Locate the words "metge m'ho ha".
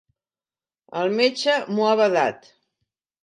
1.19-1.93